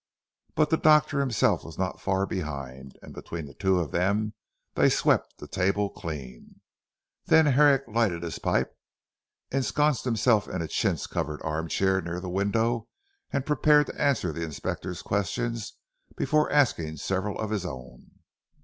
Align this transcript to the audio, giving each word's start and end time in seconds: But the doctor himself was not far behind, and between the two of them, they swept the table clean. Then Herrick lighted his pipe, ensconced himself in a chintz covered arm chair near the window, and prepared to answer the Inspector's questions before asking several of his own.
But 0.55 0.71
the 0.71 0.79
doctor 0.79 1.19
himself 1.19 1.63
was 1.63 1.77
not 1.77 2.01
far 2.01 2.25
behind, 2.25 2.97
and 3.03 3.13
between 3.13 3.45
the 3.45 3.53
two 3.53 3.77
of 3.79 3.91
them, 3.91 4.33
they 4.73 4.89
swept 4.89 5.37
the 5.37 5.47
table 5.47 5.91
clean. 5.91 6.59
Then 7.27 7.45
Herrick 7.45 7.83
lighted 7.87 8.23
his 8.23 8.39
pipe, 8.39 8.75
ensconced 9.51 10.05
himself 10.05 10.47
in 10.47 10.63
a 10.63 10.67
chintz 10.67 11.05
covered 11.05 11.43
arm 11.43 11.67
chair 11.67 12.01
near 12.01 12.19
the 12.19 12.29
window, 12.31 12.87
and 13.31 13.45
prepared 13.45 13.85
to 13.85 14.01
answer 14.01 14.31
the 14.31 14.41
Inspector's 14.43 15.03
questions 15.03 15.73
before 16.17 16.51
asking 16.51 16.97
several 16.97 17.37
of 17.37 17.51
his 17.51 17.63
own. 17.63 18.09